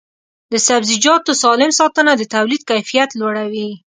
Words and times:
د 0.51 0.53
سبزیجاتو 0.67 1.31
سالم 1.43 1.71
ساتنه 1.79 2.11
د 2.17 2.23
تولید 2.33 2.61
کیفیت 2.69 3.09
لوړوي. 3.19 3.69